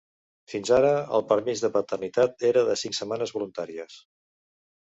Fins 0.53 0.71
ara 0.77 0.93
el 1.17 1.23
permís 1.33 1.61
de 1.65 1.71
paternitat 1.77 2.47
era 2.53 2.65
de 2.71 2.79
cinc 2.85 2.99
setmanes 3.01 3.35
voluntàries. 3.37 4.01